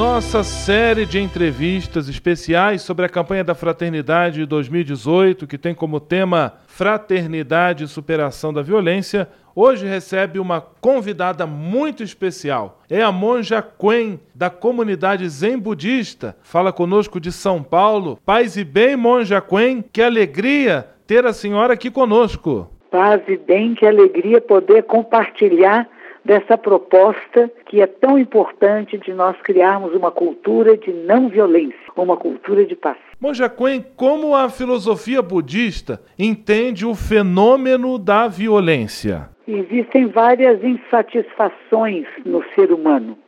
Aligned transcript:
Nossa 0.00 0.42
série 0.42 1.04
de 1.04 1.20
entrevistas 1.20 2.08
especiais 2.08 2.80
sobre 2.80 3.04
a 3.04 3.08
campanha 3.08 3.44
da 3.44 3.54
Fraternidade 3.54 4.46
2018, 4.46 5.46
que 5.46 5.58
tem 5.58 5.74
como 5.74 6.00
tema 6.00 6.54
Fraternidade 6.68 7.84
e 7.84 7.86
Superação 7.86 8.50
da 8.50 8.62
Violência, 8.62 9.28
hoje 9.54 9.86
recebe 9.86 10.38
uma 10.38 10.58
convidada 10.58 11.46
muito 11.46 12.02
especial. 12.02 12.80
É 12.88 13.02
a 13.02 13.12
monja 13.12 13.60
Quen, 13.60 14.18
da 14.34 14.48
comunidade 14.48 15.28
Zen 15.28 15.58
Budista. 15.58 16.34
Fala 16.40 16.72
conosco 16.72 17.20
de 17.20 17.30
São 17.30 17.62
Paulo. 17.62 18.18
Paz 18.24 18.56
e 18.56 18.64
bem, 18.64 18.96
monja 18.96 19.38
Quen, 19.38 19.84
que 19.92 20.00
alegria 20.00 20.88
ter 21.06 21.26
a 21.26 21.34
senhora 21.34 21.74
aqui 21.74 21.90
conosco. 21.90 22.70
Paz 22.90 23.20
e 23.28 23.36
bem, 23.36 23.74
que 23.74 23.84
alegria 23.84 24.40
poder 24.40 24.84
compartilhar 24.84 25.86
dessa 26.24 26.56
proposta 26.58 27.50
que 27.66 27.80
é 27.80 27.86
tão 27.86 28.18
importante 28.18 28.98
de 28.98 29.12
nós 29.12 29.36
criarmos 29.42 29.94
uma 29.94 30.10
cultura 30.10 30.76
de 30.76 30.92
não 30.92 31.28
violência, 31.28 31.78
uma 31.96 32.16
cultura 32.16 32.64
de 32.64 32.76
paz. 32.76 32.98
Monja 33.20 33.48
Quen, 33.48 33.84
como 33.96 34.34
a 34.34 34.48
filosofia 34.48 35.22
budista 35.22 36.00
entende 36.18 36.86
o 36.86 36.94
fenômeno 36.94 37.98
da 37.98 38.28
violência? 38.28 39.28
Existem 39.46 40.06
várias 40.06 40.62
insatisfações 40.62 42.06
no 42.24 42.44
ser 42.54 42.72
humano 42.72 43.18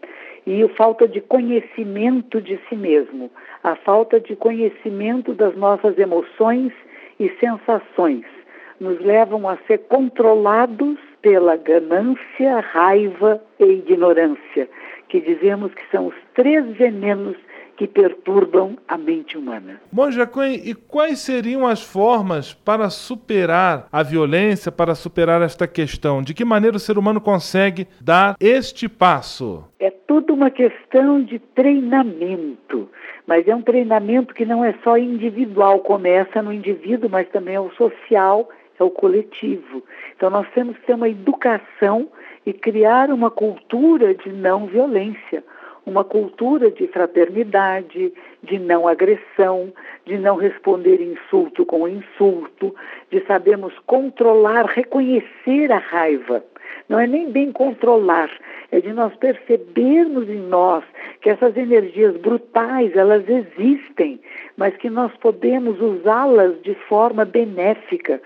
e 0.47 0.62
a 0.62 0.69
falta 0.70 1.06
de 1.06 1.20
conhecimento 1.20 2.41
de 2.41 2.59
si 2.69 2.77
mesmo, 2.77 3.31
a 3.62 3.77
falta 3.77 4.19
de 4.19 4.34
conhecimento 4.34 5.34
das 5.34 5.56
nossas 5.56 5.98
emoções 5.98 6.72
e 7.19 7.28
sensações 7.38 8.25
nos 8.81 9.00
levam 9.00 9.48
a 9.48 9.56
ser 9.66 9.78
controlados 9.88 10.98
pela 11.23 11.56
ganância, 11.56 12.61
raiva 12.61 13.41
e 13.59 13.65
ignorância, 13.65 14.69
que 15.09 15.20
dizemos 15.20 15.73
que 15.73 15.89
são 15.91 16.09
os 16.09 16.15
três 16.34 16.67
venenos 16.77 17.37
que 17.77 17.87
perturbam 17.87 18.77
a 18.87 18.98
mente 18.98 19.37
humana. 19.37 19.81
Monja 19.91 20.27
Quen, 20.27 20.61
e 20.65 20.75
quais 20.75 21.20
seriam 21.20 21.67
as 21.67 21.83
formas 21.83 22.53
para 22.53 22.91
superar 22.91 23.89
a 23.91 24.03
violência, 24.03 24.70
para 24.70 24.95
superar 24.95 25.41
esta 25.43 25.67
questão? 25.67 26.23
De 26.23 26.34
que 26.34 26.45
maneira 26.45 26.77
o 26.77 26.81
ser 26.81 26.98
humano 26.98 27.20
consegue 27.20 27.89
dar 28.00 28.37
este 28.39 28.89
passo? 28.89 29.65
É 29.81 29.91
tudo 29.91 30.34
uma 30.34 30.50
questão 30.50 31.23
de 31.23 31.39
treinamento, 31.39 32.89
mas 33.27 33.48
é 33.48 33.55
um 33.55 33.62
treinamento 33.62 34.34
que 34.34 34.45
não 34.45 34.65
é 34.65 34.75
só 34.84 34.98
individual, 34.98 35.81
começa 35.81 36.43
no 36.43 36.53
indivíduo, 36.53 37.09
mas 37.11 37.28
também 37.31 37.55
é 37.55 37.61
o 37.61 37.70
social 37.70 38.48
é 38.83 38.84
o 38.84 38.91
coletivo. 38.91 39.83
Então 40.16 40.28
nós 40.28 40.47
temos 40.55 40.77
que 40.78 40.86
ter 40.86 40.94
uma 40.94 41.08
educação 41.08 42.08
e 42.44 42.52
criar 42.52 43.11
uma 43.11 43.30
cultura 43.30 44.14
de 44.14 44.30
não 44.30 44.66
violência, 44.66 45.42
uma 45.86 46.05
cultura 46.05 46.70
de 46.70 46.86
fraternidade, 46.88 48.12
de 48.42 48.58
não 48.58 48.86
agressão, 48.86 49.72
de 50.05 50.19
não 50.19 50.36
responder 50.36 51.00
insulto 51.00 51.64
com 51.64 51.88
insulto, 51.88 52.75
de 53.10 53.25
sabermos 53.27 53.72
controlar, 53.86 54.66
reconhecer 54.66 55.72
a 55.72 55.78
raiva. 55.78 56.44
Não 56.88 56.98
é 56.98 57.06
nem 57.06 57.30
bem 57.30 57.53
controlar, 57.53 58.30
é 58.73 58.81
de 58.81 58.91
nós 58.92 59.15
percebermos 59.17 60.28
em 60.31 60.41
nós 60.41 60.83
que 61.20 61.28
essas 61.28 61.55
energias 61.56 62.17
brutais, 62.17 62.97
elas 62.97 63.23
existem, 63.28 64.19
mas 64.56 64.75
que 64.78 64.88
nós 64.88 65.12
podemos 65.19 65.78
usá-las 65.78 66.60
de 66.62 66.75
forma 66.88 67.27
benéfica, 67.27 68.21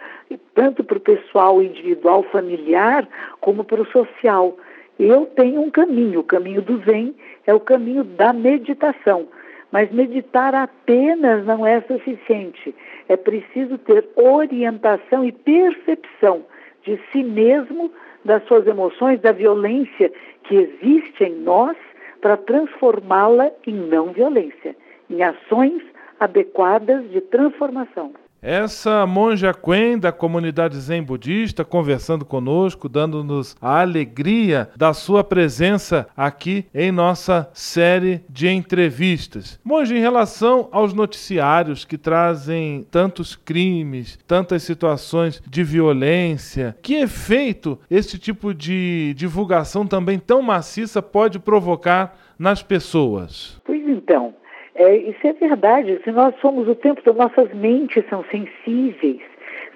tanto 0.55 0.85
para 0.85 0.99
o 0.99 1.01
pessoal 1.01 1.61
individual, 1.61 2.23
familiar, 2.31 3.07
como 3.41 3.65
para 3.65 3.83
o 3.83 3.87
social. 3.87 4.57
Eu 4.99 5.27
tenho 5.27 5.61
um 5.61 5.71
caminho, 5.71 6.21
o 6.21 6.25
caminho 6.25 6.63
do 6.63 6.79
Zen 6.85 7.15
é 7.45 7.53
o 7.53 7.61
caminho 7.61 8.05
da 8.05 8.33
meditação. 8.33 9.27
Mas 9.73 9.91
meditar 9.91 10.55
apenas 10.55 11.45
não 11.45 11.67
é 11.67 11.81
suficiente. 11.83 12.73
É 13.09 13.17
preciso 13.17 13.77
ter 13.79 14.09
orientação 14.15 15.25
e 15.25 15.33
percepção 15.33 16.45
de 16.85 16.99
si 17.11 17.25
mesmo, 17.25 17.91
das 18.27 18.45
suas 18.45 18.67
emoções, 18.67 19.21
da 19.21 19.33
violência 19.33 20.13
que 20.45 20.57
existe 20.57 21.25
em 21.25 21.37
nós, 21.37 21.77
para 22.21 22.37
transformá-la 22.37 23.51
em 23.67 23.75
não 23.75 24.13
violência, 24.13 24.77
em 25.09 25.23
ações 25.23 25.83
adequadas 26.19 27.09
de 27.11 27.21
transformação. 27.21 28.13
Essa 28.41 29.07
monja 29.07 29.53
Quen 29.53 29.99
da 29.99 30.13
comunidade 30.13 30.77
Zen 30.79 31.03
Budista 31.03 31.65
conversando 31.65 32.25
conosco, 32.25 32.89
dando-nos 32.89 33.57
a 33.61 33.81
alegria 33.81 34.71
da 34.77 34.93
sua 34.93 35.25
presença 35.25 36.07
aqui 36.17 36.67
em 36.75 36.93
nossa 36.93 37.49
série 37.53 38.21
de 38.29 38.49
entrevistas. 38.49 39.59
Monja, 39.65 39.97
em 39.97 40.01
relação 40.01 40.69
aos 40.71 40.93
noticiários 40.93 41.85
que 41.85 41.99
trazem 41.99 42.87
tantos 42.91 43.35
crimes, 43.35 44.19
tantas 44.27 44.63
situações 44.63 45.43
de 45.49 45.65
violência, 45.65 46.77
que 46.83 46.95
efeito 46.95 47.79
esse 47.91 48.19
tipo 48.19 48.53
de 48.53 49.15
divulgação 49.17 49.87
também 49.87 50.19
tão 50.19 50.43
maciça 50.43 51.01
pode 51.03 51.39
provocar 51.39 52.17
nas 52.39 52.63
pessoas? 52.63 53.61
Pois 53.65 53.83
então, 53.89 54.35
é, 54.77 54.97
isso 54.97 55.27
é 55.27 55.33
verdade. 55.33 56.01
Se 56.05 56.11
nós 56.13 56.35
somos 56.41 56.69
o 56.69 56.75
tempo 56.75 57.03
todo, 57.03 57.17
nossas 57.17 57.53
mentes 57.55 58.05
são 58.09 58.25
sensíveis. 58.25 59.21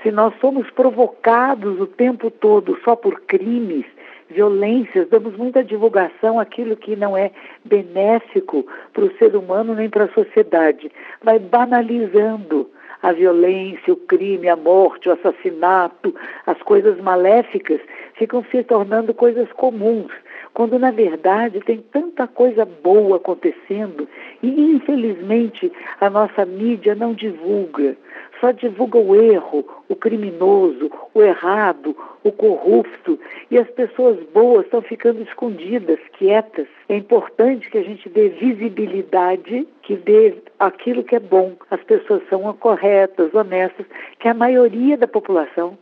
Se 0.03 0.11
nós 0.11 0.35
somos 0.41 0.71
provocados 0.71 1.81
o 1.81 1.87
tempo 1.87 2.31
todo 2.31 2.79
só 2.85 2.97
por 2.97 3.21
crimes, 3.23 3.85
violências, 4.31 5.09
damos 5.09 5.37
muita 5.37 5.65
divulgação 5.65 6.39
àquilo 6.39 6.77
que 6.77 6.97
não 6.97 7.17
é 7.17 7.31
benéfico 7.65 8.67
para 8.93 9.05
o 9.05 9.17
ser 9.17 9.35
humano 9.37 9.75
nem 9.75 9.91
para 9.91 10.05
a 10.05 10.13
sociedade. 10.13 10.91
Vai 11.23 11.39
banalizando 11.39 12.71
a 13.03 13.13
violência, 13.13 13.93
o 13.93 13.97
crime, 13.97 14.49
a 14.49 14.57
morte, 14.57 15.09
o 15.09 15.13
assassinato, 15.13 16.15
as 16.47 16.61
coisas 16.63 16.99
maléficas 17.01 17.81
ficam 18.15 18.45
se 18.51 18.63
tornando 18.63 19.13
coisas 19.15 19.51
comuns 19.53 20.13
quando 20.55 20.79
na 20.79 20.91
verdade 20.91 21.61
tem 21.61 21.79
tanta 21.93 22.27
coisa 22.27 22.65
boa 22.65 23.17
acontecendo 23.17 24.09
e 24.43 24.49
infelizmente 24.49 25.73
a 26.01 26.11
nossa 26.11 26.45
mídia 26.45 26.95
não 26.95 27.15
divulga, 27.15 27.97
só 28.41 28.51
divulga 28.51 28.99
o 28.99 29.15
erro, 29.15 29.65
o 29.89 29.95
criminoso, 29.95 30.91
o 31.15 31.23
errado, 31.23 31.95
o 32.25 32.33
corrupto 32.33 33.19
e 33.51 33.59
as 33.59 33.69
pessoas 33.71 34.19
boas 34.33 34.65
estão 34.65 34.81
ficando 34.83 35.23
escondidas, 35.23 35.99
quietas. 36.19 36.67
É 36.89 36.97
importante 36.97 37.71
que 37.71 37.79
a 37.79 37.83
gente 37.83 38.09
dê 38.09 38.31
visibilidade, 38.31 39.69
que 39.83 39.97
dê 39.97 40.35
aquilo 40.59 41.05
que 41.05 41.17
é 41.17 41.21
bom. 41.21 41.55
As 41.71 41.83
pessoas 41.83 42.23
são 42.29 42.53
corretas, 42.55 43.35
honestas, 43.35 43.87
que 44.19 44.29
a 44.29 44.35
maioria 44.35 44.97
da 44.97 45.07
população 45.07 45.77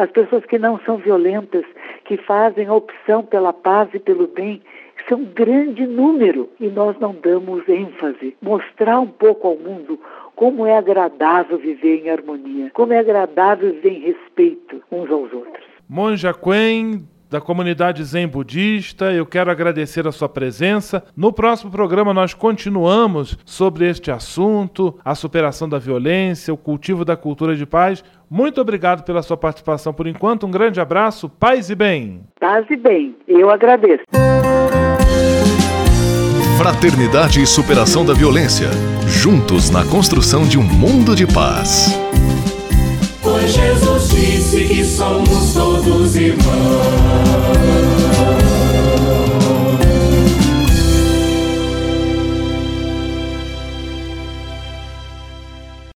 as 0.00 0.10
pessoas 0.10 0.44
que 0.46 0.58
não 0.58 0.80
são 0.80 0.96
violentas, 0.96 1.64
que 2.04 2.16
fazem 2.16 2.66
a 2.66 2.74
opção 2.74 3.22
pela 3.22 3.52
paz 3.52 3.90
e 3.92 3.98
pelo 3.98 4.26
bem, 4.26 4.62
são 5.06 5.18
um 5.18 5.24
grande 5.24 5.86
número 5.86 6.48
e 6.58 6.68
nós 6.68 6.98
não 6.98 7.14
damos 7.14 7.68
ênfase. 7.68 8.34
Mostrar 8.40 8.98
um 8.98 9.06
pouco 9.06 9.46
ao 9.46 9.56
mundo 9.56 10.00
como 10.34 10.66
é 10.66 10.76
agradável 10.76 11.58
viver 11.58 12.02
em 12.02 12.10
harmonia, 12.10 12.70
como 12.72 12.94
é 12.94 12.98
agradável 12.98 13.72
viver 13.74 13.92
em 13.92 14.00
respeito 14.00 14.82
uns 14.90 15.10
aos 15.10 15.30
outros. 15.32 15.66
Monja 15.86 16.32
Quen, 16.32 17.04
da 17.30 17.40
comunidade 17.40 18.02
Zen 18.02 18.26
Budista. 18.26 19.12
Eu 19.12 19.24
quero 19.24 19.50
agradecer 19.50 20.06
a 20.06 20.12
sua 20.12 20.28
presença. 20.28 21.04
No 21.16 21.32
próximo 21.32 21.70
programa 21.70 22.12
nós 22.12 22.34
continuamos 22.34 23.38
sobre 23.44 23.88
este 23.88 24.10
assunto, 24.10 24.98
a 25.04 25.14
superação 25.14 25.68
da 25.68 25.78
violência, 25.78 26.52
o 26.52 26.56
cultivo 26.56 27.04
da 27.04 27.16
cultura 27.16 27.54
de 27.54 27.64
paz. 27.64 28.02
Muito 28.30 28.60
obrigado 28.60 29.02
pela 29.02 29.22
sua 29.22 29.36
participação 29.36 29.92
por 29.92 30.06
enquanto. 30.06 30.46
Um 30.46 30.50
grande 30.52 30.80
abraço, 30.80 31.28
paz 31.28 31.68
e 31.68 31.74
bem. 31.74 32.20
Paz 32.38 32.64
e 32.70 32.76
bem. 32.76 33.16
Eu 33.26 33.50
agradeço. 33.50 34.04
Fraternidade 36.56 37.42
e 37.42 37.46
superação 37.46 38.06
da 38.06 38.14
violência. 38.14 38.68
Juntos 39.08 39.68
na 39.68 39.84
construção 39.84 40.44
de 40.44 40.56
um 40.56 40.62
mundo 40.62 41.16
de 41.16 41.26
paz. 41.26 41.98
Pois 43.20 43.52
Jesus 43.52 44.10
disse 44.10 44.64
que 44.68 44.84
somos 44.84 45.52
todos 45.52 46.14
irmãos. 46.14 46.99